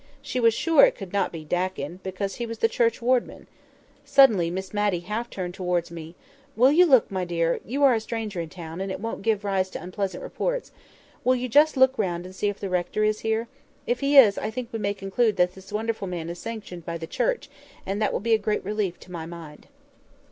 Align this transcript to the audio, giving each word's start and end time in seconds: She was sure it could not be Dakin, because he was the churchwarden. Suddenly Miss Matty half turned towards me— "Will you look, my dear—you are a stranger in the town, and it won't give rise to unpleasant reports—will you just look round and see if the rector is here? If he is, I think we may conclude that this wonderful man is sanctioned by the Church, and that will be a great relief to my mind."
She 0.23 0.39
was 0.39 0.55
sure 0.55 0.83
it 0.83 0.95
could 0.95 1.13
not 1.13 1.31
be 1.31 1.45
Dakin, 1.45 1.99
because 2.01 2.37
he 2.37 2.47
was 2.47 2.57
the 2.57 2.67
churchwarden. 2.67 3.45
Suddenly 4.03 4.49
Miss 4.49 4.73
Matty 4.73 5.01
half 5.01 5.29
turned 5.29 5.53
towards 5.53 5.91
me— 5.91 6.15
"Will 6.55 6.71
you 6.71 6.87
look, 6.87 7.11
my 7.11 7.23
dear—you 7.23 7.83
are 7.83 7.93
a 7.93 7.99
stranger 7.99 8.39
in 8.41 8.49
the 8.49 8.55
town, 8.55 8.81
and 8.81 8.91
it 8.91 8.99
won't 8.99 9.21
give 9.21 9.43
rise 9.43 9.69
to 9.69 9.79
unpleasant 9.83 10.23
reports—will 10.23 11.35
you 11.35 11.47
just 11.47 11.77
look 11.77 11.99
round 11.99 12.25
and 12.25 12.33
see 12.35 12.47
if 12.49 12.59
the 12.59 12.67
rector 12.67 13.03
is 13.03 13.19
here? 13.19 13.47
If 13.85 13.99
he 13.99 14.17
is, 14.17 14.39
I 14.39 14.49
think 14.49 14.69
we 14.71 14.79
may 14.79 14.95
conclude 14.95 15.35
that 15.35 15.53
this 15.53 15.71
wonderful 15.71 16.07
man 16.07 16.31
is 16.31 16.39
sanctioned 16.39 16.83
by 16.83 16.97
the 16.97 17.05
Church, 17.05 17.47
and 17.85 18.01
that 18.01 18.11
will 18.11 18.19
be 18.19 18.33
a 18.33 18.39
great 18.39 18.65
relief 18.65 18.99
to 19.01 19.11
my 19.11 19.27
mind." 19.27 19.67